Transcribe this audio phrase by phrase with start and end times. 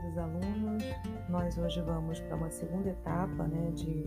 [0.00, 0.84] queridos alunos,
[1.28, 4.04] nós hoje vamos para uma segunda etapa né, de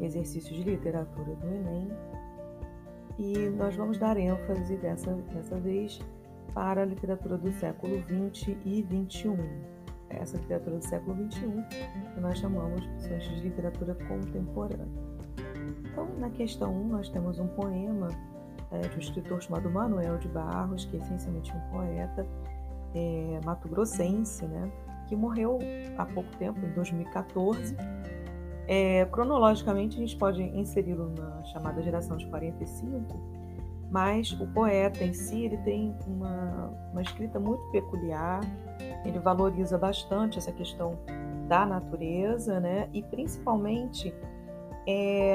[0.00, 1.88] exercícios de literatura do Enem
[3.18, 6.00] e nós vamos dar ênfase dessa, dessa vez
[6.54, 9.36] para a literatura do século XX e XXI.
[10.10, 11.64] Essa literatura do século XXI
[12.14, 14.86] que nós chamamos de literatura contemporânea.
[15.90, 18.08] Então, na questão 1, nós temos um poema
[18.70, 22.26] é, de um escritor chamado Manuel de Barros, que é essencialmente um poeta
[22.94, 24.70] é, mato-grossense, né,
[25.12, 25.58] que morreu
[25.98, 27.76] há pouco tempo, em 2014.
[28.66, 33.20] É, cronologicamente, a gente pode inseri-lo na chamada geração de 45,
[33.90, 38.40] mas o poeta em si ele tem uma, uma escrita muito peculiar,
[39.04, 40.98] ele valoriza bastante essa questão
[41.46, 44.14] da natureza, né, e principalmente
[44.88, 45.34] é,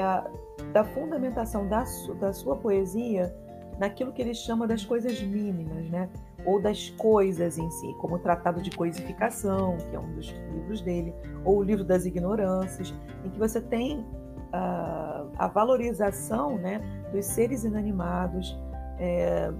[0.72, 1.84] da fundamentação da,
[2.18, 3.32] da sua poesia
[3.78, 6.10] naquilo que ele chama das coisas mínimas, né?
[6.48, 10.80] Ou das coisas em si, como o Tratado de Coisificação, que é um dos livros
[10.80, 16.80] dele, ou o Livro das Ignorâncias, em que você tem uh, a valorização né,
[17.12, 18.58] dos seres inanimados,
[18.98, 19.52] é,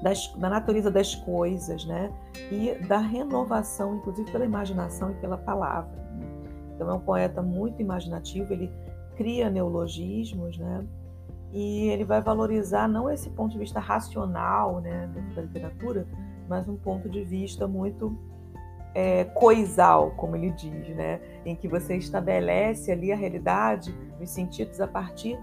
[0.00, 2.12] das, da natureza das coisas, né,
[2.52, 5.98] e da renovação, inclusive pela imaginação e pela palavra.
[6.76, 8.72] Então é um poeta muito imaginativo, ele
[9.16, 10.86] cria neologismos, né,
[11.52, 16.06] e ele vai valorizar não esse ponto de vista racional né, da literatura,
[16.48, 18.16] mas um ponto de vista muito
[18.94, 24.80] é, coisal, como ele diz, né, em que você estabelece ali a realidade, os sentidos
[24.80, 25.38] a partir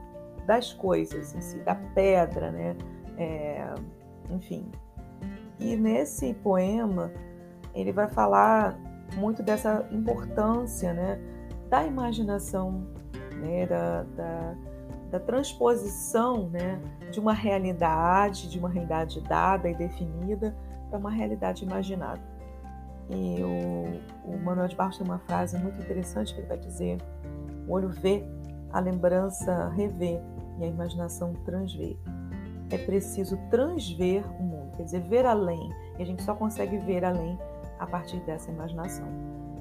[0.45, 2.75] das coisas em si, da pedra, né,
[3.17, 3.73] é,
[4.29, 4.69] enfim.
[5.59, 7.11] E nesse poema
[7.73, 8.77] ele vai falar
[9.15, 11.19] muito dessa importância, né,
[11.69, 12.85] da imaginação,
[13.41, 14.55] né, da, da
[15.11, 16.79] da transposição né,
[17.11, 20.55] de uma realidade, de uma realidade dada e definida,
[20.89, 22.21] para uma realidade imaginada.
[23.09, 26.97] E o, o Manuel de Barros tem uma frase muito interessante que ele vai dizer:
[27.67, 28.23] o olho vê,
[28.71, 30.19] a lembrança revê
[30.59, 31.97] e a imaginação transvê.
[32.71, 35.69] É preciso transver o mundo, quer dizer, ver além.
[35.99, 37.37] E a gente só consegue ver além
[37.79, 39.07] a partir dessa imaginação.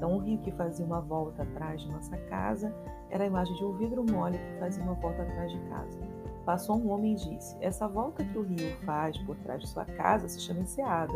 [0.05, 2.71] Então, um rio que fazia uma volta atrás de nossa casa
[3.09, 5.99] era a imagem de um vidro mole que fazia uma volta atrás de casa.
[6.45, 9.87] Passou um homem e disse: Essa volta que o rio faz por trás de sua
[9.87, 11.15] casa se chama enseada.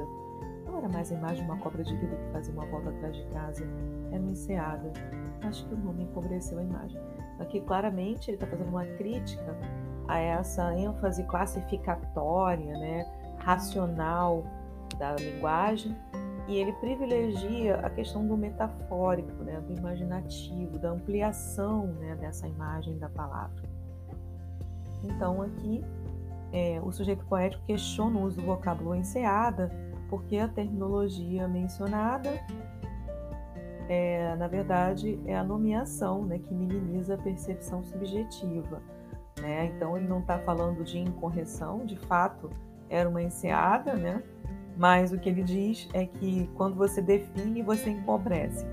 [0.64, 3.14] Não era mais a imagem de uma cobra de vidro que fazia uma volta atrás
[3.14, 3.62] de casa,
[4.10, 4.90] era uma enseada.
[5.42, 6.98] Acho que o homem empobreceu a imagem.
[7.40, 9.54] Aqui, claramente, ele está fazendo uma crítica
[10.08, 13.06] a essa ênfase classificatória, né,
[13.36, 14.44] racional
[14.98, 15.94] da linguagem
[16.48, 22.98] e ele privilegia a questão do metafórico, né, do imaginativo, da ampliação né, dessa imagem
[22.98, 23.62] da palavra.
[25.04, 25.84] Então, aqui,
[26.50, 29.70] é, o sujeito poético questiona o uso do vocábulo enseada,
[30.08, 32.30] porque a terminologia mencionada,
[33.86, 38.80] é, na verdade, é a nomeação né, que minimiza a percepção subjetiva.
[39.38, 39.66] Né?
[39.66, 42.48] Então, ele não está falando de incorreção, de fato,
[42.88, 44.22] era uma enseada, né?
[44.78, 48.64] Mas o que ele diz é que quando você define, você empobrece.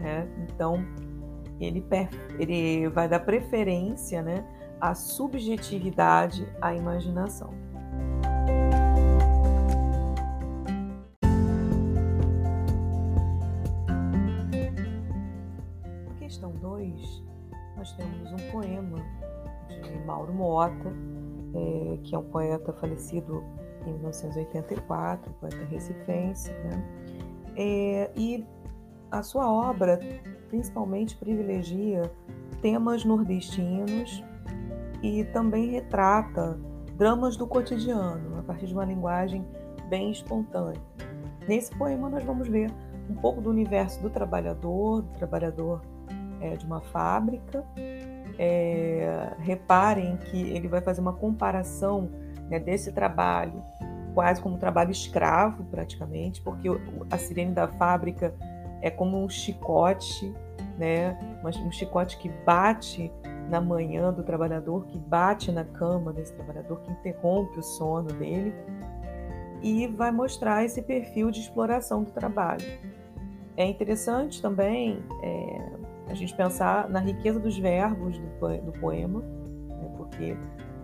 [0.00, 0.28] Né?
[0.44, 0.86] Então,
[1.60, 1.84] ele,
[2.38, 4.44] ele vai dar preferência né,
[4.80, 7.52] à subjetividade, à imaginação.
[16.06, 17.24] Na questão 2,
[17.76, 19.04] nós temos um poema
[19.82, 20.92] de Mauro Mota,
[21.52, 23.42] é, que é um poeta falecido
[23.86, 26.84] em 1984, poeta recifense, né?
[27.56, 28.46] É, e
[29.10, 29.98] a sua obra
[30.48, 32.10] principalmente privilegia
[32.60, 34.22] temas nordestinos
[35.02, 36.58] e também retrata
[36.96, 39.44] dramas do cotidiano a partir de uma linguagem
[39.88, 40.80] bem espontânea.
[41.48, 42.70] Nesse poema nós vamos ver
[43.08, 45.80] um pouco do universo do trabalhador, do trabalhador
[46.40, 47.64] é, de uma fábrica.
[48.38, 52.08] É, reparem que ele vai fazer uma comparação
[52.50, 53.62] né, desse trabalho,
[54.12, 56.68] quase como um trabalho escravo, praticamente, porque
[57.10, 58.34] a sirene da fábrica
[58.82, 60.34] é como um chicote,
[60.76, 61.16] né,
[61.64, 63.10] um chicote que bate
[63.48, 68.52] na manhã do trabalhador, que bate na cama desse trabalhador, que interrompe o sono dele,
[69.62, 72.64] e vai mostrar esse perfil de exploração do trabalho.
[73.56, 75.70] É interessante também é,
[76.08, 80.36] a gente pensar na riqueza dos verbos do, do poema, né, porque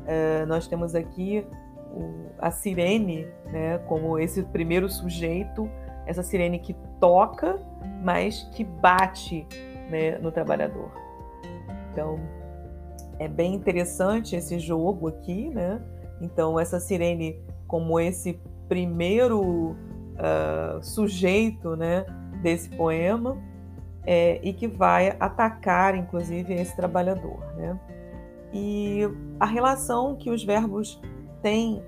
[0.07, 1.47] é, nós temos aqui
[1.93, 5.69] o, a sirene, né, como esse primeiro sujeito,
[6.07, 7.59] essa sirene que toca,
[8.03, 9.47] mas que bate
[9.91, 10.91] né, no trabalhador.
[11.93, 12.21] Então,
[13.19, 15.81] é bem interessante esse jogo aqui, né?
[16.21, 18.39] Então, essa sirene como esse
[18.69, 22.05] primeiro uh, sujeito, né,
[22.43, 23.37] desse poema
[24.07, 27.41] é, e que vai atacar, inclusive, esse trabalhador.
[27.57, 27.79] Né?
[28.53, 29.01] E
[29.39, 31.01] a relação que os verbos
[31.43, 31.83] têm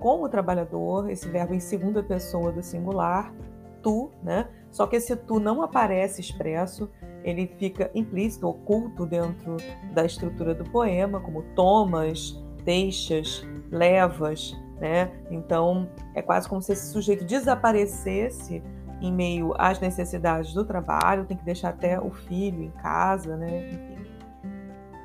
[0.00, 3.34] com o trabalhador, esse verbo em segunda pessoa do singular,
[3.82, 4.48] tu, né?
[4.70, 6.90] Só que esse tu não aparece expresso,
[7.24, 9.56] ele fica implícito, oculto dentro
[9.92, 15.10] da estrutura do poema, como tomas, deixas, levas, né?
[15.30, 18.62] Então é quase como se esse sujeito desaparecesse
[19.00, 23.70] em meio às necessidades do trabalho, tem que deixar até o filho em casa, né?
[23.72, 23.97] Enfim.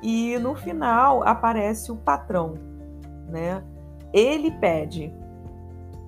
[0.04, 2.58] E no final aparece o patrão,
[3.26, 3.64] né?
[4.12, 5.10] Ele pede.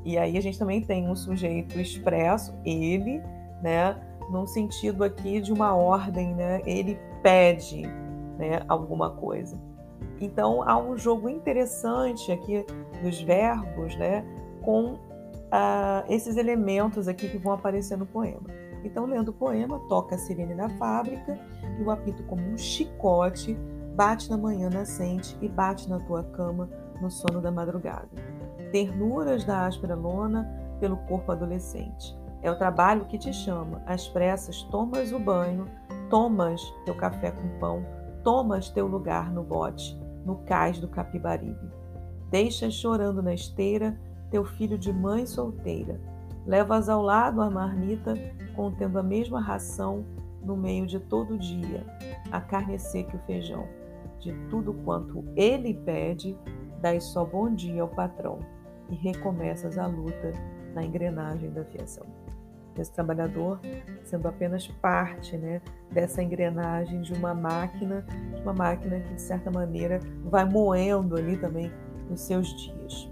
[0.05, 3.23] E aí a gente também tem um sujeito expresso, ele,
[3.63, 3.97] né?
[4.31, 6.61] Num sentido aqui de uma ordem, né?
[6.67, 7.87] Ele pede,
[8.39, 8.61] né?
[8.69, 9.59] Alguma coisa.
[10.21, 12.67] Então há um jogo interessante aqui
[13.03, 14.23] dos verbos, né?
[14.61, 18.45] Com uh, esses elementos aqui que vão aparecer no poema.
[18.85, 21.39] Então, lendo o poema, toca a sirene da fábrica
[21.81, 23.57] e o apito como um chicote
[23.97, 26.69] bate na manhã nascente e bate na tua cama
[27.01, 28.11] no sono da madrugada.
[28.71, 30.47] Ternuras da áspera lona
[30.79, 32.15] pelo corpo adolescente.
[32.43, 33.83] É o trabalho que te chama.
[33.87, 35.65] Às pressas, tomas o banho,
[36.11, 37.87] tomas teu café com pão,
[38.23, 41.71] tomas teu lugar no bote, no cais do Capibaribe.
[42.31, 43.99] Deixas chorando na esteira
[44.31, 45.99] teu filho de mãe solteira.
[46.45, 48.15] Levas ao lado a marmita,
[48.55, 50.05] contendo a mesma ração
[50.43, 51.85] no meio de todo o dia,
[52.31, 53.67] a carne seca e o feijão.
[54.21, 56.37] De tudo quanto ele pede,
[56.81, 58.39] dai só bom dia ao patrão
[58.91, 60.33] e recomeças a luta
[60.75, 62.07] na engrenagem da fiação.
[62.79, 63.59] Esse trabalhador
[64.05, 68.05] sendo apenas parte né, dessa engrenagem de uma máquina,
[68.35, 71.73] de uma máquina que de certa maneira vai moendo ali também
[72.11, 73.11] os seus dias.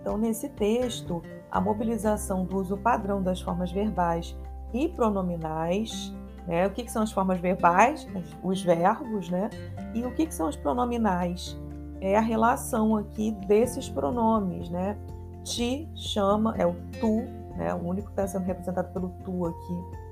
[0.00, 4.36] Então, nesse texto, a mobilização do uso padrão das formas verbais
[4.72, 6.14] e pronominais,
[6.46, 6.66] né?
[6.66, 8.06] O que, que são as formas verbais?
[8.42, 9.50] Os verbos, né?
[9.94, 11.58] E o que, que são os pronominais?
[12.00, 14.96] É a relação aqui desses pronomes, né?
[15.42, 17.22] Te chama, é o tu,
[17.56, 17.74] né?
[17.74, 20.06] O único que está sendo representado pelo tu aqui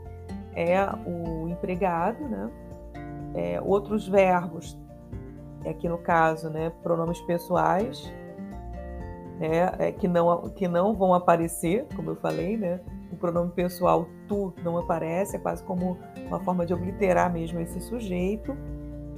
[0.56, 2.50] é o empregado, né?
[3.34, 4.78] É, outros verbos,
[5.68, 6.70] aqui no caso, né?
[6.82, 8.12] Pronomes pessoais,
[9.38, 12.80] né, é, que, não, que não vão aparecer, como eu falei, né?
[13.12, 17.80] O pronome pessoal tu não aparece, é quase como uma forma de obliterar mesmo esse
[17.80, 18.56] sujeito.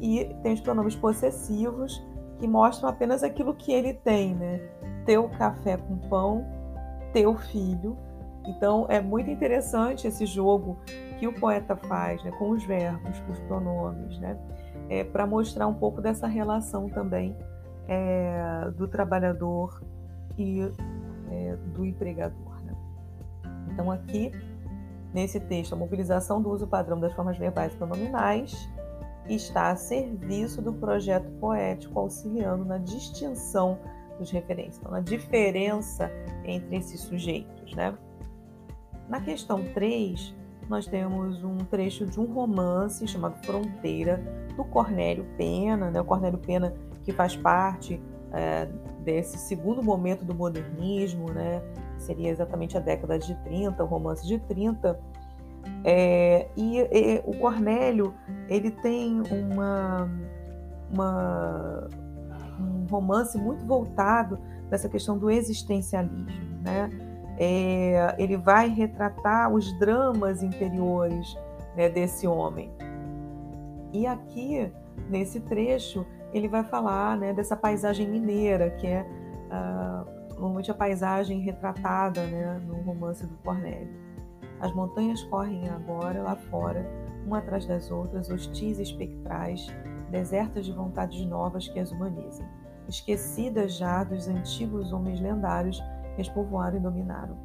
[0.01, 2.05] E tem os pronomes possessivos,
[2.39, 4.61] que mostram apenas aquilo que ele tem, né?
[5.05, 6.47] Teu café com pão,
[7.13, 7.97] teu filho.
[8.47, 10.79] Então é muito interessante esse jogo
[11.19, 14.39] que o poeta faz né, com os verbos, com os pronomes, né?
[14.89, 17.35] É, para mostrar um pouco dessa relação também
[17.89, 19.83] é, do trabalhador
[20.39, 20.61] e
[21.31, 22.63] é, do empregador.
[22.63, 22.75] Né?
[23.73, 24.33] Então, aqui,
[25.17, 28.69] nesse texto, a mobilização do uso padrão das formas verbais pronominais
[29.27, 33.79] está a serviço do projeto poético, auxiliando na distinção
[34.19, 36.13] dos referentes, então, na diferença
[36.45, 37.75] entre esses sujeitos.
[37.75, 37.97] Né?
[39.09, 40.35] Na questão 3,
[40.69, 44.23] nós temos um trecho de um romance chamado Fronteira,
[44.55, 45.99] do Cornélio Pena, né?
[45.99, 46.75] o Cornélio Pena
[47.05, 48.03] que faz parte
[48.33, 48.67] é,
[49.03, 51.63] desse segundo momento do modernismo, né?
[51.99, 54.99] Seria exatamente a década de 30, o romance de 30.
[55.85, 58.15] É, e, e, o Cornélio
[58.49, 60.09] ele tem uma,
[60.93, 61.89] uma,
[62.61, 64.39] um romance muito voltado
[64.71, 66.61] nessa questão do existencialismo.
[66.63, 66.91] Né?
[67.39, 71.37] É, ele vai retratar os dramas interiores
[71.77, 72.71] né, desse homem.
[73.93, 74.73] E aqui,
[75.09, 79.07] nesse trecho, ele vai falar né, dessa paisagem mineira, que é
[79.51, 84.07] uh, normalmente a paisagem retratada né, no romance do Cornélio.
[84.61, 86.87] As montanhas correm agora lá fora,
[87.27, 89.67] uma atrás das outras, hostis e espectrais,
[90.11, 92.47] desertas de vontades novas que as humanizem,
[92.89, 95.83] esquecidas já dos antigos homens lendários
[96.15, 97.37] que as povoaram e dominaram.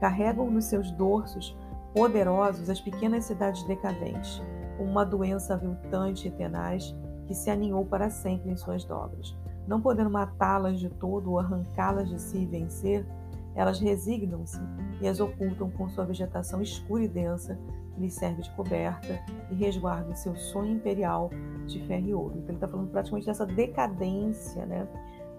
[0.00, 1.56] Carregam nos seus dorsos
[1.94, 4.42] poderosos as pequenas cidades decadentes,
[4.78, 6.94] uma doença aviltante e tenaz
[7.26, 9.36] que se aninhou para sempre em suas dobras.
[9.66, 13.06] Não podendo matá-las de todo ou arrancá-las de si e vencer,
[13.54, 14.60] elas resignam-se
[15.00, 17.58] e as ocultam com sua vegetação escura e densa,
[17.92, 21.30] que lhes serve de coberta e resguarda o seu sonho imperial
[21.66, 22.34] de ferro e ouro.
[22.36, 24.88] Então, ele está falando praticamente dessa decadência né,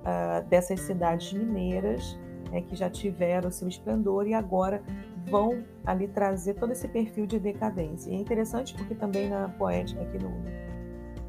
[0.03, 2.17] uh, dessas cidades mineiras
[2.51, 4.83] né, que já tiveram seu esplendor e agora
[5.29, 8.11] vão ali trazer todo esse perfil de decadência.
[8.11, 10.29] E é interessante porque também na poética aqui no,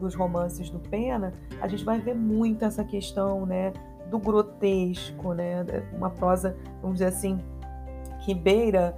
[0.01, 3.73] dos romances do Pena, a gente vai ver muito essa questão, né,
[4.11, 7.39] do grotesco, né, uma prosa, vamos dizer assim,
[8.25, 8.97] que beira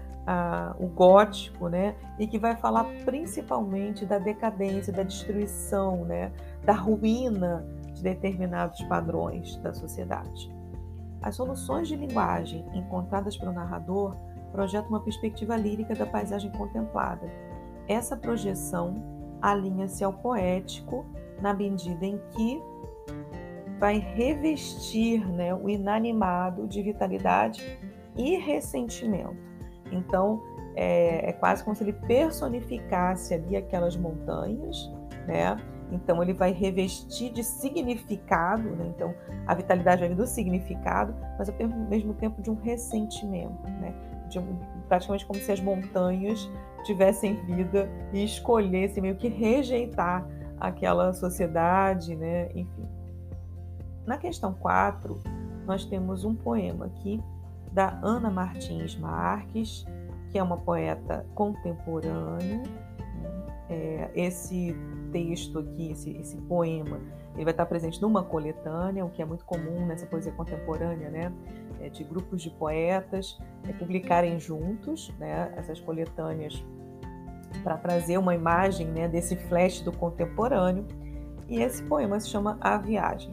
[0.79, 1.95] o gótico, né?
[2.19, 6.33] E que vai falar principalmente da decadência, da destruição, né?
[6.65, 10.53] Da ruína de determinados padrões da sociedade.
[11.23, 14.17] As soluções de linguagem encontradas pelo narrador
[14.51, 17.31] projetam uma perspectiva lírica da paisagem contemplada.
[17.87, 18.97] Essa projeção
[19.51, 21.07] alinha-se ao poético
[21.41, 22.61] na medida em que
[23.79, 27.63] vai revestir né, o inanimado de vitalidade
[28.17, 29.37] e ressentimento.
[29.93, 30.43] Então,
[30.75, 34.91] é, é, quase como se ele personificasse ali aquelas montanhas,
[35.27, 35.57] né?
[35.93, 38.87] Então, ele vai revestir de significado, né?
[38.89, 39.15] Então,
[39.47, 43.95] a vitalidade vir do significado, mas ao mesmo tempo de um ressentimento, né?
[44.29, 44.41] De
[44.89, 46.51] praticamente como se as montanhas
[46.85, 50.27] tivessem vida e escolhessem meio que rejeitar
[50.59, 52.49] aquela sociedade, né?
[52.55, 52.89] Enfim.
[54.07, 55.21] Na questão 4,
[55.67, 57.21] nós temos um poema aqui
[57.73, 59.85] da Ana Martins Marques,
[60.31, 62.63] que é uma poeta contemporânea.
[63.69, 64.77] É, esse
[65.11, 67.01] texto aqui, esse, esse, poema,
[67.35, 71.33] ele vai estar presente numa coletânea, o que é muito comum nessa poesia contemporânea, né?
[71.81, 76.65] É, de grupos de poetas é, publicarem juntos né, essas coletâneas
[77.63, 80.87] para trazer uma imagem né, desse flash do contemporâneo.
[81.49, 83.33] E esse poema se chama A Viagem.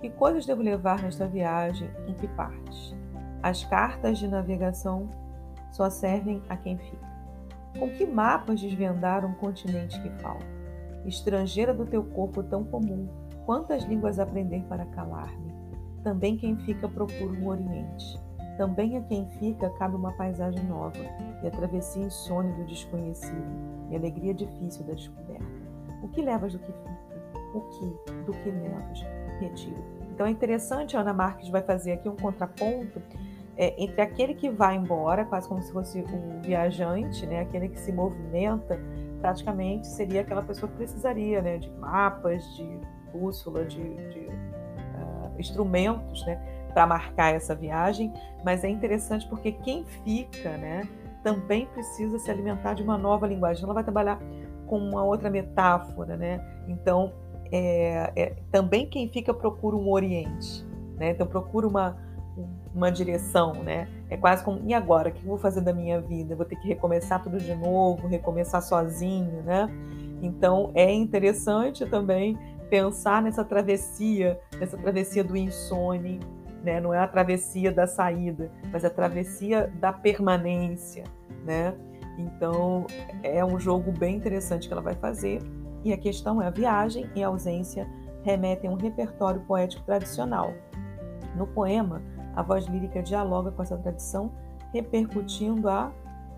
[0.00, 1.90] Que coisas devo levar nesta viagem?
[2.06, 2.94] Em que partes?
[3.42, 5.08] As cartas de navegação
[5.72, 7.12] só servem a quem fica.
[7.78, 10.46] Com que mapas desvendar um continente que falta?
[11.04, 13.08] Estrangeira do teu corpo tão comum,
[13.44, 15.51] quantas línguas aprender para calar-me?
[16.02, 18.20] Também quem fica procura um oriente.
[18.56, 20.98] Também a quem fica cabe uma paisagem nova
[21.42, 23.46] e a travessia insônia do desconhecido
[23.90, 25.44] e a alegria difícil da descoberta.
[26.02, 27.02] O que levas do que fica?
[27.54, 29.00] O que do que levas?
[29.40, 29.82] Retiro.
[30.12, 33.00] Então é interessante, Ana Marques vai fazer aqui um contraponto
[33.56, 37.78] é, entre aquele que vai embora, quase como se fosse um viajante, né, aquele que
[37.78, 38.80] se movimenta,
[39.20, 42.80] praticamente seria aquela pessoa que precisaria né, de mapas, de
[43.12, 43.80] bússola, de,
[44.10, 44.21] de
[45.42, 46.40] instrumentos né,
[46.72, 48.12] para marcar essa viagem.
[48.44, 50.88] Mas é interessante porque quem fica né,
[51.22, 53.62] também precisa se alimentar de uma nova linguagem.
[53.64, 54.18] Ela vai trabalhar
[54.66, 56.16] com uma outra metáfora.
[56.16, 56.40] Né?
[56.68, 57.12] Então,
[57.50, 60.64] é, é, também quem fica procura um Oriente.
[60.96, 61.10] Né?
[61.10, 61.96] Então, procura uma
[62.74, 63.86] uma direção, né?
[64.08, 65.10] É quase como, e agora?
[65.10, 66.34] O que eu vou fazer da minha vida?
[66.34, 69.68] vou ter que recomeçar tudo de novo, recomeçar sozinho, né?
[70.22, 72.38] Então é interessante também
[72.72, 76.20] pensar nessa travessia, nessa travessia do insone,
[76.64, 76.80] né?
[76.80, 81.04] Não é a travessia da saída, mas a travessia da permanência,
[81.44, 81.74] né?
[82.16, 82.86] Então
[83.22, 85.42] é um jogo bem interessante que ela vai fazer.
[85.84, 87.86] E a questão é a viagem e a ausência
[88.22, 90.54] remetem a um repertório poético tradicional.
[91.36, 92.00] No poema,
[92.34, 94.32] a voz lírica dialoga com essa tradição,
[94.72, 95.92] repercutindo a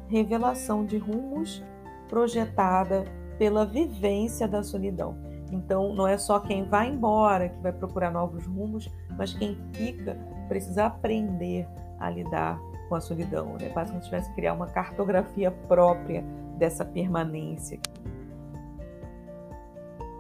[0.09, 1.63] revelação de rumos
[2.09, 3.05] projetada
[3.39, 5.24] pela vivência da solidão.
[5.53, 10.17] Então, não é só quem vai embora que vai procurar novos rumos, mas quem fica
[10.49, 11.67] precisa aprender
[11.99, 12.59] a lidar
[12.89, 13.57] com a solidão.
[13.61, 13.69] Né?
[13.71, 16.25] Quase como se tivesse que criar uma cartografia própria
[16.59, 17.79] dessa permanência.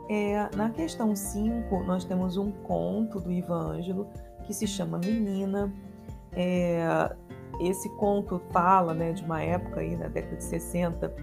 [0.09, 4.07] É, na questão 5, nós temos um conto do Ivan Ângelo
[4.45, 5.73] que se chama Menina.
[6.33, 7.15] É,
[7.61, 11.15] esse conto fala né, de uma época aí, na década de 60,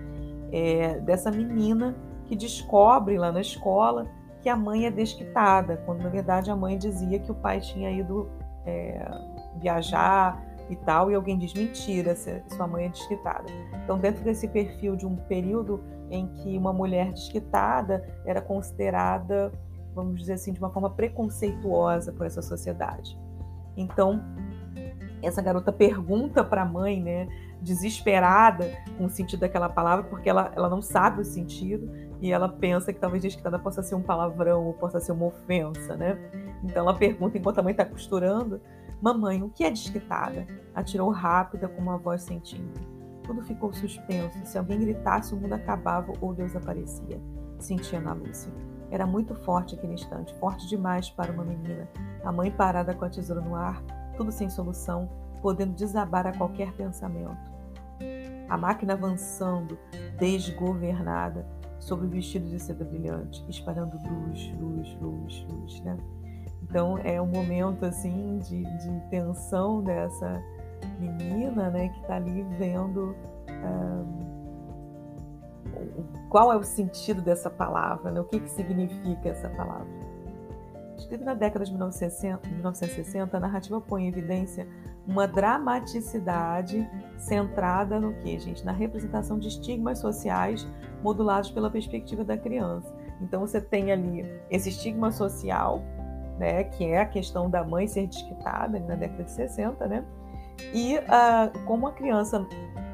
[0.51, 1.96] é, dessa menina
[2.32, 4.08] que descobre lá na escola
[4.42, 7.92] que a mãe é desquitada, quando na verdade a mãe dizia que o pai tinha
[7.92, 8.30] ido
[8.66, 9.06] é,
[9.60, 13.48] viajar e tal, e alguém diz mentira, sua mãe é desquitada.
[13.84, 19.52] Então, dentro desse perfil de um período em que uma mulher desquitada era considerada
[19.94, 23.20] vamos dizer assim, de uma forma preconceituosa por essa sociedade.
[23.76, 24.24] Então,
[25.22, 27.28] essa garota pergunta para a mãe, né,
[27.62, 32.48] desesperada com o sentido daquela palavra, porque ela, ela não sabe o sentido e ela
[32.48, 36.18] pensa que talvez desquitada possa ser um palavrão ou possa ser uma ofensa, né?
[36.63, 38.62] Então ela pergunta enquanto a mãe está costurando:
[39.01, 40.46] Mamãe, o que é desquitada?
[40.75, 42.80] Atirou rápida com uma voz sentindo.
[43.24, 44.46] Tudo ficou suspenso.
[44.46, 47.20] Se alguém gritasse, o mundo acabava ou Deus aparecia.
[47.58, 48.51] Sentia na Lúcia.
[48.92, 51.90] Era muito forte aquele instante, forte demais para uma menina.
[52.24, 53.82] A mãe parada com a tesoura no ar,
[54.18, 55.10] tudo sem solução,
[55.42, 57.50] podendo desabar a qualquer pensamento.
[58.50, 59.80] A máquina avançando,
[60.20, 61.48] desgovernada,
[61.82, 65.98] sobre o vestido de seda brilhante, espalhando luz, luz, luz, luz, né?
[66.64, 70.42] Então é um momento assim de, de tensão dessa
[71.00, 73.16] menina, né, que está ali vendo
[73.50, 74.32] um,
[76.30, 78.22] qual é o sentido dessa palavra, né?
[78.22, 79.88] o que, que significa essa palavra.
[80.98, 84.68] Escrita na década de 1960, 1960, a narrativa põe em evidência
[85.06, 88.64] uma dramaticidade centrada no que, gente?
[88.64, 90.66] Na representação de estigmas sociais
[91.01, 92.93] modulados pela perspectiva da criança.
[93.22, 95.81] Então você tem ali esse estigma social,
[96.38, 100.05] né, que é a questão da mãe ser desquitada na década de 60, né?
[100.74, 102.46] E uh, como a criança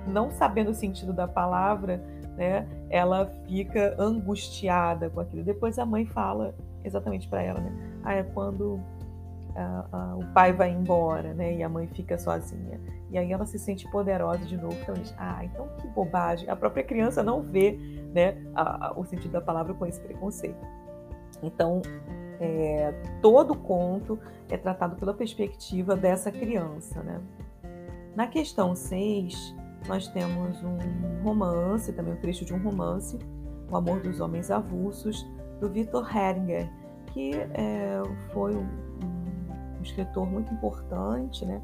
[0.06, 1.98] não sabendo o sentido da palavra,
[2.36, 5.44] né, ela fica angustiada com aquilo.
[5.44, 7.72] Depois a mãe fala exatamente para ela, né?
[8.04, 8.80] Ah, é quando
[10.16, 11.56] o pai vai embora, né?
[11.56, 12.80] E a mãe fica sozinha.
[13.10, 14.76] E aí ela se sente poderosa de novo.
[14.82, 16.50] Então, ah, então que bobagem.
[16.50, 17.78] A própria criança não vê,
[18.14, 20.66] né, a, a, o sentido da palavra com esse preconceito.
[21.42, 21.82] Então,
[22.40, 27.22] é, todo conto é tratado pela perspectiva dessa criança, né?
[28.16, 29.56] Na questão 6,
[29.88, 30.78] nós temos um
[31.24, 33.18] romance, também um trecho de um romance,
[33.70, 35.26] O Amor dos Homens Avulsos,
[35.60, 36.70] do Victor Heringer,
[37.08, 38.02] que é,
[38.34, 38.68] foi um,
[39.80, 41.62] um, escritor muito importante, né?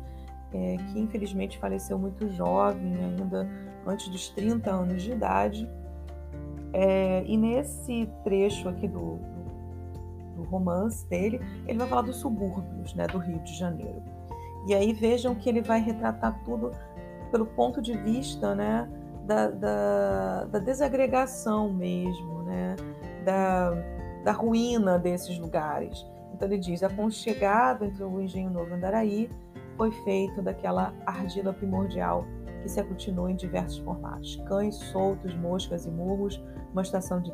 [0.53, 3.50] É, que infelizmente faleceu muito jovem, ainda
[3.88, 5.70] antes dos 30 anos de idade.
[6.74, 12.93] É, e nesse trecho aqui do, do, do, romance dele, ele vai falar dos subúrbios
[12.96, 14.01] né, do Rio de Janeiro.
[14.67, 16.72] E aí vejam que ele vai retratar tudo
[17.32, 18.88] pelo ponto de vista né,
[19.25, 22.75] da, da, da desagregação mesmo, né,
[23.25, 23.72] da,
[24.24, 26.05] da ruína desses lugares.
[26.34, 29.30] Então ele diz: aconchegado entre o Engenho Novo e Andaraí
[29.78, 32.25] foi feito daquela argila primordial
[32.62, 37.32] que se aglutinou em diversos formatos: cães soltos, moscas e murros, uma estação de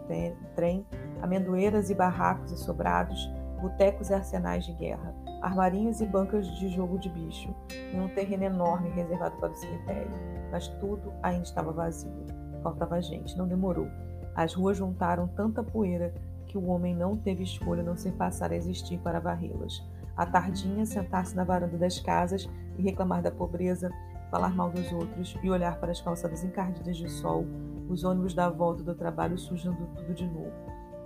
[0.55, 0.85] trem,
[1.21, 3.29] amendoeiras e barracos e sobrados,
[3.61, 7.53] botecos e arsenais de guerra, armarinhos e bancas de jogo de bicho,
[7.93, 10.11] em um terreno enorme reservado para o cemitério.
[10.51, 12.25] Mas tudo ainda estava vazio.
[12.63, 13.87] Faltava gente, não demorou.
[14.35, 16.13] As ruas juntaram tanta poeira
[16.49, 19.81] que o homem não teve escolha não ser passar a existir para varrê-las.
[20.17, 23.89] À tardinha, sentar-se na varanda das casas e reclamar da pobreza,
[24.29, 27.45] falar mal dos outros e olhar para as calçadas encardidas de sol,
[27.87, 30.51] os ônibus da volta do trabalho sujando tudo de novo.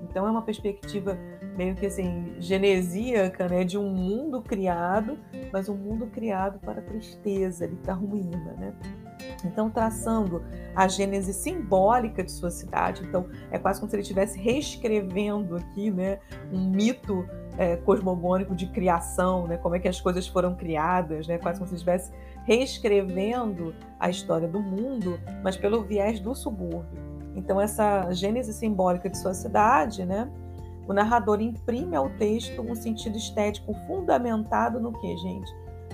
[0.02, 1.18] Então é uma perspectiva
[1.58, 5.18] meio que assim genesíaca, né, de um mundo criado,
[5.52, 8.74] mas um mundo criado para a tristeza, ali para a ruína, né?
[9.44, 10.44] Então traçando
[10.76, 15.92] a gênese simbólica de sua cidade, então é quase como se ele estivesse reescrevendo aqui,
[15.92, 16.20] né,
[16.52, 17.26] um mito
[17.58, 21.68] é, cosmogônico de criação, né, como é que as coisas foram criadas, né, quase como
[21.68, 22.12] se ele estivesse
[22.46, 27.02] reescrevendo a história do mundo, mas pelo viés do subúrbio.
[27.36, 30.30] Então, essa gênese simbólica de sua cidade, né?
[30.88, 35.52] O narrador imprime ao texto um sentido estético fundamentado no que, gente?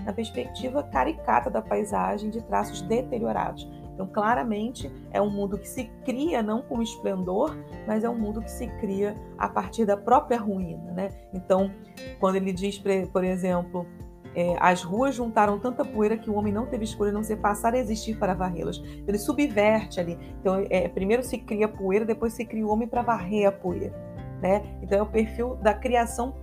[0.09, 3.69] Na perspectiva caricata da paisagem de traços deteriorados.
[3.93, 8.41] Então, claramente, é um mundo que se cria não com esplendor, mas é um mundo
[8.41, 11.11] que se cria a partir da própria ruína, né?
[11.31, 11.71] Então,
[12.19, 12.81] quando ele diz,
[13.13, 13.85] por exemplo,
[14.33, 17.75] é, as ruas juntaram tanta poeira que o homem não teve escolha não ser passar
[17.75, 18.81] a existir para varrê-las.
[19.07, 20.17] Ele subverte ali.
[20.41, 23.93] Então, é, primeiro se cria poeira, depois se cria o homem para varrer a poeira.
[24.41, 24.63] Né?
[24.81, 26.33] Então, é o perfil da criação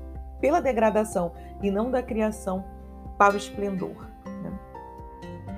[0.40, 2.75] pela degradação e não da criação
[3.18, 4.06] para o esplendor.
[4.24, 4.58] Né?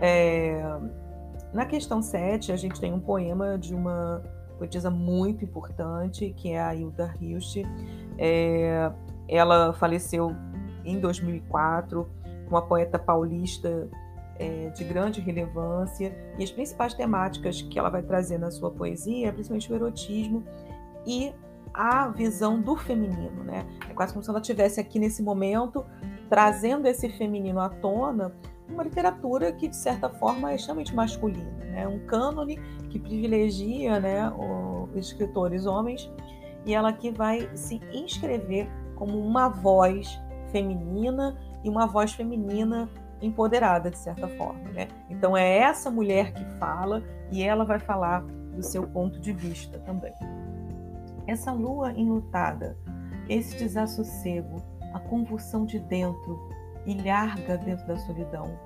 [0.00, 0.62] É,
[1.52, 4.22] na questão 7, a gente tem um poema de uma
[4.58, 7.62] poetisa muito importante, que é a Hilda Hilst.
[8.18, 8.90] É,
[9.28, 10.34] ela faleceu
[10.84, 12.08] em 2004
[12.48, 13.88] uma poeta paulista
[14.38, 19.28] é, de grande relevância, e as principais temáticas que ela vai trazer na sua poesia
[19.28, 20.44] é principalmente o erotismo
[21.06, 21.32] e
[21.74, 23.66] a visão do feminino, né?
[23.88, 25.84] É quase como se ela tivesse aqui nesse momento
[26.28, 28.32] trazendo esse feminino à tona,
[28.68, 31.88] uma literatura que de certa forma é extremamente masculina, né?
[31.88, 32.58] Um cânone
[32.90, 36.10] que privilegia, né, os escritores homens,
[36.64, 42.88] e ela aqui vai se inscrever como uma voz feminina e uma voz feminina
[43.20, 44.70] empoderada, de certa forma.
[44.70, 44.88] Né?
[45.08, 48.22] Então é essa mulher que fala e ela vai falar
[48.54, 50.12] do seu ponto de vista também.
[51.26, 52.76] Essa lua enlutada,
[53.28, 56.48] esse desassossego, a convulsão de dentro,
[56.86, 58.58] ilharga dentro da solidão,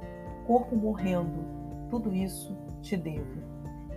[0.46, 1.44] corpo morrendo,
[1.88, 3.42] tudo isso te devo.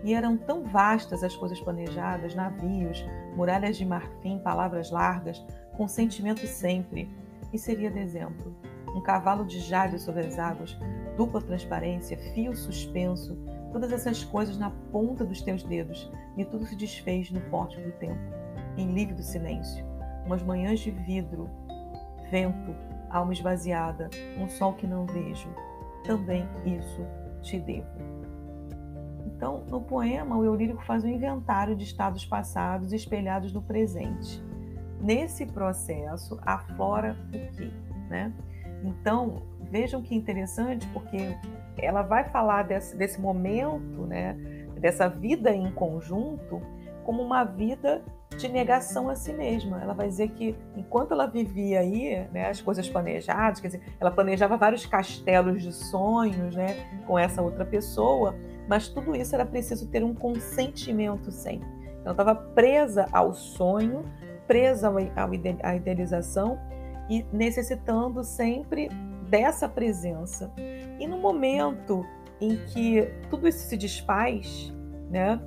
[0.03, 3.03] E eram tão vastas as coisas planejadas, navios,
[3.35, 5.43] muralhas de marfim, palavras largas,
[5.75, 7.09] consentimento sempre,
[7.51, 8.55] e seria dezembro
[8.95, 10.77] um cavalo de jade sobre as águas,
[11.17, 13.37] dupla transparência, fio suspenso,
[13.71, 17.91] todas essas coisas na ponta dos teus dedos, e tudo se desfez no pórtico do
[17.93, 18.19] tempo,
[18.77, 19.85] em lívido silêncio.
[20.25, 21.49] Umas manhãs de vidro,
[22.29, 22.75] vento,
[23.09, 25.49] alma esvaziada, um sol que não vejo.
[26.03, 27.05] Também isso
[27.41, 27.87] te devo.
[29.25, 34.43] Então, no poema, o Eurílico faz um inventário de estados passados espelhados no presente.
[35.01, 37.71] Nesse processo, aflora o quê?
[38.09, 38.33] Né?
[38.83, 41.35] Então, vejam que interessante, porque
[41.77, 44.33] ela vai falar desse, desse momento, né,
[44.79, 46.61] dessa vida em conjunto,
[47.05, 48.03] como uma vida
[48.35, 49.81] de negação a si mesma.
[49.81, 54.11] Ela vai dizer que enquanto ela vivia aí, né, as coisas planejadas, quer dizer, ela
[54.11, 58.35] planejava vários castelos de sonhos, né, com essa outra pessoa,
[58.67, 61.67] mas tudo isso era preciso ter um consentimento sempre.
[62.03, 64.03] Ela estava presa ao sonho,
[64.47, 64.91] presa
[65.63, 66.59] à idealização
[67.09, 68.89] e necessitando sempre
[69.29, 70.51] dessa presença.
[70.99, 72.05] E no momento
[72.39, 74.73] em que tudo isso se desfaz,
[75.09, 75.39] né?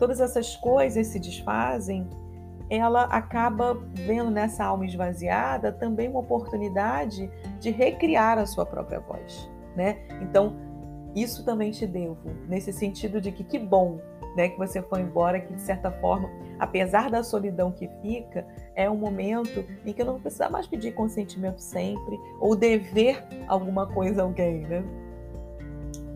[0.00, 2.08] Todas essas coisas se desfazem,
[2.70, 9.50] ela acaba vendo nessa alma esvaziada também uma oportunidade de recriar a sua própria voz,
[9.76, 9.98] né?
[10.22, 10.56] Então,
[11.14, 13.98] isso também te devo, nesse sentido de que que bom,
[14.36, 18.88] né, que você foi embora, que de certa forma, apesar da solidão que fica, é
[18.88, 24.22] um momento em que eu não precisa mais pedir consentimento sempre ou dever alguma coisa
[24.22, 24.82] a alguém, né?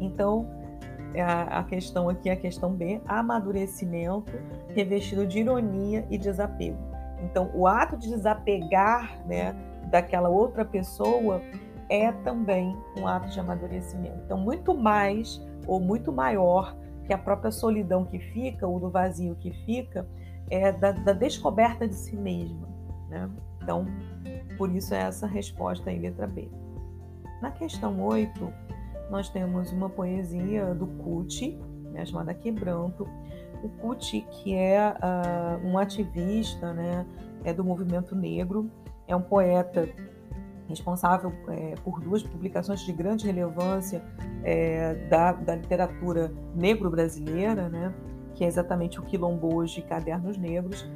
[0.00, 0.63] Então,
[1.20, 4.32] a, a questão aqui é a questão B, amadurecimento
[4.74, 6.78] revestido de ironia e desapego.
[7.22, 9.54] Então, o ato de desapegar né,
[9.90, 11.40] daquela outra pessoa
[11.88, 14.18] é também um ato de amadurecimento.
[14.24, 19.34] Então, muito mais ou muito maior que a própria solidão que fica, ou do vazio
[19.36, 20.06] que fica,
[20.50, 22.68] é da, da descoberta de si mesma.
[23.08, 23.30] Né?
[23.62, 23.86] Então,
[24.56, 26.50] por isso é essa resposta em letra B.
[27.40, 28.52] Na questão 8,
[29.10, 31.58] nós temos uma poesia do Kuti,
[31.92, 33.08] né, chamada Quebranto.
[33.62, 37.06] O Kuti, que é uh, um ativista né,
[37.44, 38.70] é do movimento negro,
[39.06, 39.88] é um poeta
[40.68, 44.02] responsável é, por duas publicações de grande relevância
[44.42, 47.92] é, da, da, literatura negro-brasileira, né,
[48.34, 50.90] que é exatamente o Quilombo hoje e Cadernos Negros.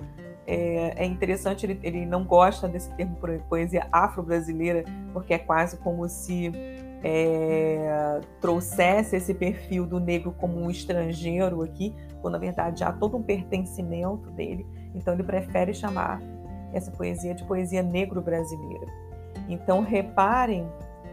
[0.46, 3.18] É, é interessante, ele, ele, não gosta desse termo
[3.48, 6.50] poesia afro-brasileira, porque é quase como se
[7.02, 13.16] é, trouxesse esse perfil do negro como um estrangeiro aqui, quando na verdade há todo
[13.16, 14.66] um pertencimento dele.
[14.94, 16.20] Então ele prefere chamar
[16.72, 18.86] essa poesia de poesia negro-brasileira.
[19.48, 20.66] Então reparem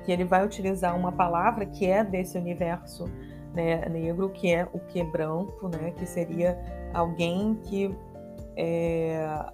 [0.03, 3.09] que ele vai utilizar uma palavra que é desse universo
[3.53, 6.59] né, negro, que é o quebranto, né, que seria
[6.93, 7.95] alguém que
[8.55, 9.45] é,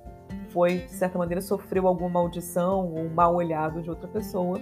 [0.49, 4.59] foi, de certa maneira, sofreu alguma maldição ou mal olhado de outra pessoa.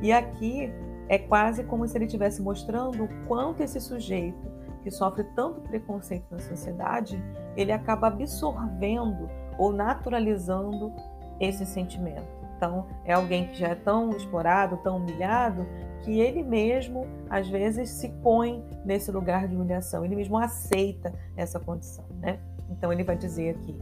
[0.00, 0.72] E aqui
[1.12, 4.50] é quase como se ele estivesse mostrando o quanto esse sujeito
[4.82, 7.22] que sofre tanto preconceito na sociedade,
[7.54, 10.90] ele acaba absorvendo ou naturalizando
[11.38, 12.26] esse sentimento.
[12.56, 15.66] Então, é alguém que já é tão explorado, tão humilhado,
[16.00, 21.60] que ele mesmo, às vezes, se põe nesse lugar de humilhação, ele mesmo aceita essa
[21.60, 22.40] condição, né?
[22.70, 23.78] Então, ele vai dizer aqui: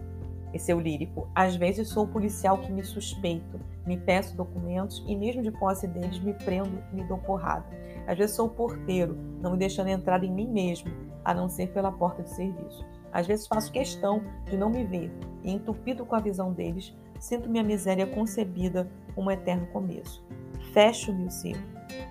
[0.52, 1.28] esse é o lírico.
[1.34, 5.86] Às vezes sou o policial que me suspeito, me peço documentos e mesmo de posse
[5.86, 7.66] deles me prendo e me dou porrada.
[8.06, 10.90] Às vezes sou o porteiro, não me deixando entrar em mim mesmo,
[11.24, 12.84] a não ser pela porta de serviço.
[13.12, 15.10] Às vezes faço questão de não me ver
[15.42, 20.24] e, entupido com a visão deles, sinto minha miséria concebida como um eterno começo.
[20.72, 21.62] Fecho-me o cerco,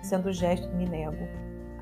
[0.02, 1.26] sendo o gesto que me nego.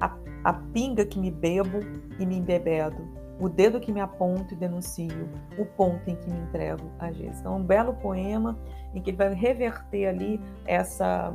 [0.00, 1.80] A, a pinga que me bebo
[2.18, 6.38] e me embebedo, o dedo que me aponta e denuncio, o ponto em que me
[6.38, 7.40] entrego a Jesus.
[7.40, 8.58] Então, é um belo poema
[8.94, 11.34] em que ele vai reverter ali essa,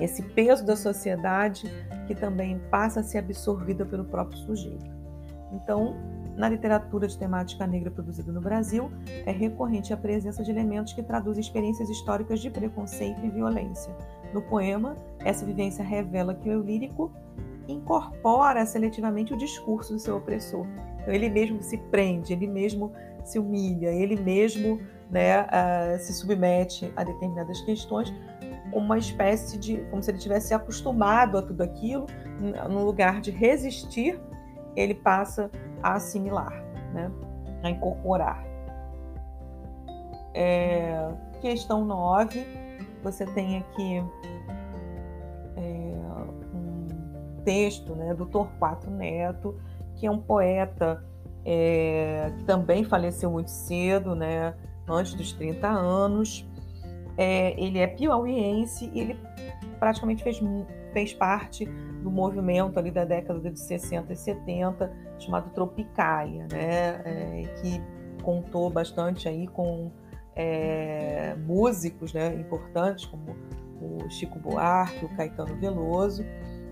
[0.00, 1.66] esse peso da sociedade
[2.06, 4.92] que também passa a ser absorvida pelo próprio sujeito.
[5.52, 5.94] Então,
[6.36, 8.90] na literatura de temática negra produzida no Brasil,
[9.24, 13.94] é recorrente a presença de elementos que traduzem experiências históricas de preconceito e violência.
[14.32, 17.12] No poema, essa vivência revela que o eu lírico
[17.68, 20.66] incorpora seletivamente o discurso do seu opressor.
[21.04, 22.90] Então, ele mesmo se prende, ele mesmo
[23.22, 28.12] se humilha, ele mesmo né, uh, se submete a determinadas questões,
[28.72, 32.06] uma espécie de, como se ele tivesse acostumado a tudo aquilo,
[32.70, 34.18] no lugar de resistir,
[34.74, 35.50] ele passa
[35.82, 37.10] a assimilar, né,
[37.62, 38.42] a incorporar.
[40.32, 41.12] É,
[41.42, 42.44] questão 9,
[43.02, 44.02] você tem aqui
[45.56, 45.94] é,
[47.44, 49.54] texto né, do Torquato Neto,
[49.96, 51.04] que é um poeta
[51.44, 54.54] é, que também faleceu muito cedo, né,
[54.88, 56.46] antes dos 30 anos.
[57.16, 59.18] É, ele é piauiense e ele
[59.78, 60.42] praticamente fez,
[60.92, 61.66] fez parte
[62.02, 67.80] do movimento ali da década de 60 e 70, chamado Tropicália, né, é, que
[68.22, 69.92] contou bastante aí com
[70.34, 73.36] é, músicos né, importantes como
[73.80, 76.24] o Chico Buarque, o Caetano Veloso.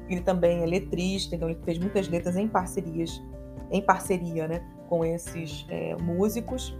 [0.09, 3.23] Ele também é letrista, então ele fez muitas letras em parcerias,
[3.71, 6.77] em parceria, né, com esses é, músicos.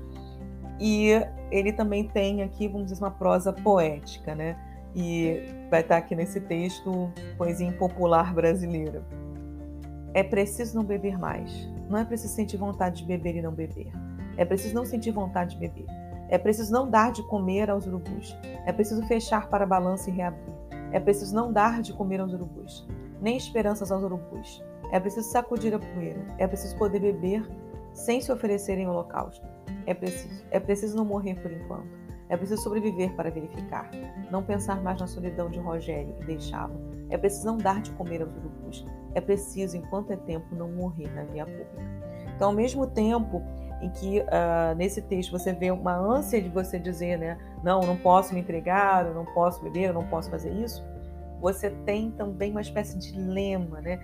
[0.81, 1.11] E
[1.51, 4.57] ele também tem aqui, vamos dizer, uma prosa poética, né?
[4.95, 9.03] e vai estar aqui nesse texto Poesia Popular Brasileira.
[10.15, 11.51] É preciso não beber mais.
[11.89, 13.91] Não é preciso sentir vontade de beber e não beber.
[14.37, 15.87] É preciso não sentir vontade de beber.
[16.29, 18.37] É preciso não dar de comer aos urubus.
[18.67, 20.55] É preciso fechar para a balança e reabrir.
[20.91, 22.87] É preciso não dar de comer aos urubus,
[23.23, 24.63] nem esperanças aos urubus.
[24.91, 26.21] É preciso sacudir a poeira.
[26.37, 27.49] É preciso poder beber
[27.95, 29.47] sem se oferecer em holocausto.
[29.87, 30.45] É preciso.
[30.51, 32.03] É preciso não morrer por enquanto.
[32.29, 33.91] É preciso sobreviver para verificar.
[34.31, 36.75] Não pensar mais na solidão de Rogério e deixá-lo.
[37.11, 38.87] É preciso não dar de comer aos urubus.
[39.15, 42.03] É preciso, enquanto é tempo, não morrer na via pública.
[42.35, 43.43] Então, ao mesmo tempo
[43.83, 47.97] em que uh, nesse texto você vê uma ânsia de você dizer, né, não, não
[47.97, 50.83] posso me entregar, eu não posso beber, eu não posso fazer isso,
[51.43, 54.01] você tem também uma espécie de lema, né?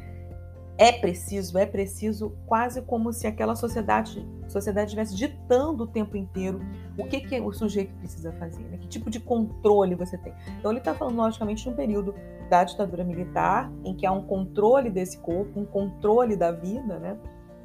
[0.78, 6.60] é preciso, é preciso, quase como se aquela sociedade sociedade estivesse ditando o tempo inteiro
[6.96, 8.78] o que, que o sujeito precisa fazer, né?
[8.78, 10.32] que tipo de controle você tem.
[10.58, 12.14] Então ele está falando, logicamente, de um período
[12.48, 17.18] da ditadura militar, em que há um controle desse corpo, um controle da vida, né?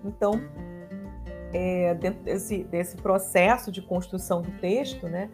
[0.04, 0.34] Então,
[1.54, 5.30] é, dentro desse, desse processo de construção do texto, né?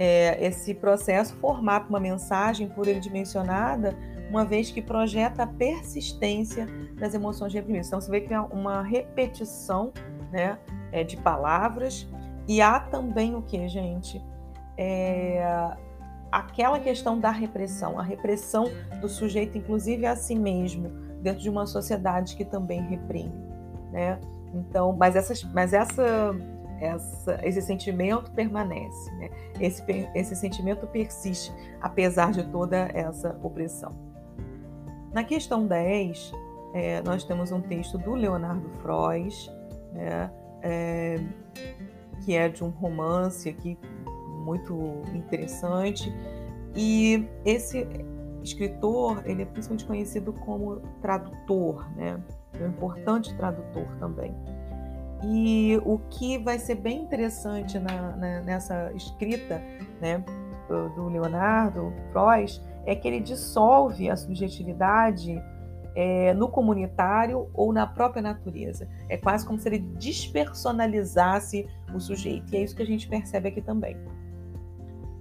[0.00, 3.96] É, esse processo formar uma mensagem por ele dimensionada
[4.30, 7.88] uma vez que projeta a persistência das emoções reprimidas.
[7.88, 9.92] Então você vê que há uma repetição
[10.30, 10.58] né,
[10.92, 12.06] é, de palavras
[12.46, 14.22] e há também o que, gente?
[14.76, 15.42] É,
[16.30, 18.66] aquela questão da repressão, a repressão
[19.00, 20.88] do sujeito, inclusive a si mesmo,
[21.20, 23.32] dentro de uma sociedade que também reprime,
[23.90, 24.20] né?
[24.54, 26.34] Então, mas, essas, mas essa,
[26.80, 29.30] essa, esse sentimento permanece, né?
[29.60, 29.82] esse,
[30.14, 33.94] esse sentimento persiste, apesar de toda essa opressão.
[35.12, 36.32] Na questão 10,
[36.74, 39.50] é, nós temos um texto do Leonardo Frois,
[39.92, 40.30] né,
[40.62, 41.16] é,
[42.24, 43.78] que é de um romance aqui
[44.44, 46.12] muito interessante.
[46.74, 47.86] E esse
[48.42, 52.22] escritor, ele é principalmente conhecido como tradutor, né?
[52.58, 54.34] É um importante tradutor também.
[55.22, 59.60] E o que vai ser bem interessante na, na, nessa escrita
[60.00, 60.22] né,
[60.68, 65.42] do Leonardo Frois é que ele dissolve a subjetividade
[65.94, 68.88] é, no comunitário ou na própria natureza.
[69.08, 72.54] É quase como se ele despersonalizasse o sujeito.
[72.54, 73.96] E é isso que a gente percebe aqui também.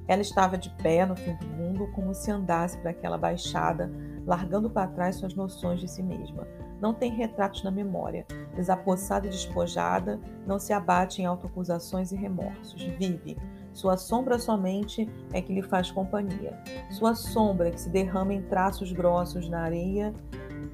[0.08, 3.92] Ela estava de pé no fim do mundo, como se andasse para aquela baixada,
[4.26, 6.48] largando para trás suas noções de si mesma.
[6.80, 8.26] Não tem retratos na memória.
[8.58, 12.82] Desapossada e despojada, não se abate em autoacusações e remorsos.
[12.82, 13.38] Vive,
[13.72, 16.60] sua sombra somente é que lhe faz companhia.
[16.90, 20.12] Sua sombra que se derrama em traços grossos na areia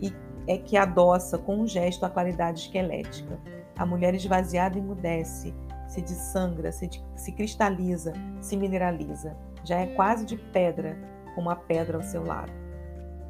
[0.01, 0.13] e
[0.47, 3.37] é que adoça com um gesto a claridade esquelética.
[3.77, 5.53] A mulher esvaziada emudece,
[5.85, 9.35] se desangra, se, se cristaliza, se mineraliza.
[9.65, 10.97] Já é quase de pedra,
[11.35, 12.53] como a pedra ao seu lado.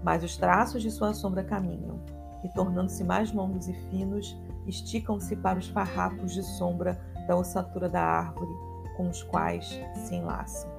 [0.03, 1.99] Mas os traços de sua sombra caminham,
[2.43, 8.01] e tornando-se mais longos e finos, esticam-se para os farrapos de sombra da ossatura da
[8.01, 8.51] árvore,
[8.95, 10.71] com os quais se enlaçam.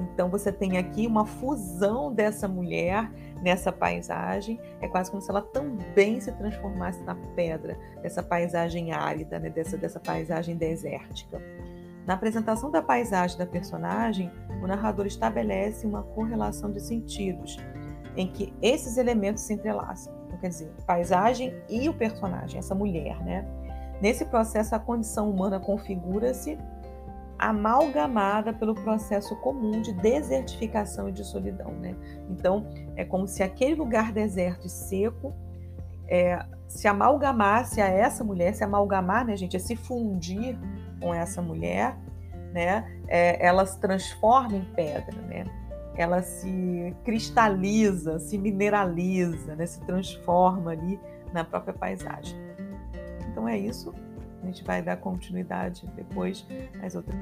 [0.00, 3.10] Então você tem aqui uma fusão dessa mulher
[3.42, 9.38] nessa paisagem, é quase como se ela também se transformasse na pedra dessa paisagem árida,
[9.38, 9.50] né?
[9.50, 11.40] dessa, dessa paisagem desértica.
[12.06, 14.30] Na apresentação da paisagem da personagem,
[14.62, 17.56] o narrador estabelece uma correlação de sentidos,
[18.16, 20.12] em que esses elementos se entrelaçam.
[20.44, 23.46] Quer dizer, paisagem e o personagem, essa mulher, né?
[23.98, 26.58] Nesse processo, a condição humana configura-se
[27.38, 31.70] amalgamada pelo processo comum de desertificação e de solidão.
[31.70, 31.96] Né?
[32.28, 35.32] Então, é como se aquele lugar deserto e seco
[36.06, 40.58] é, se amalgamasse a essa mulher, se amalgamar, né, gente, é se fundir
[41.00, 41.96] com essa mulher,
[42.52, 42.84] né?
[43.08, 45.46] É, ela se transforma em pedra, né?
[45.96, 49.66] Ela se cristaliza, se mineraliza, né?
[49.66, 50.98] Se transforma ali
[51.32, 52.36] na própria paisagem.
[53.30, 53.92] Então é isso.
[54.42, 56.46] A gente vai dar continuidade depois
[56.82, 57.16] às outras.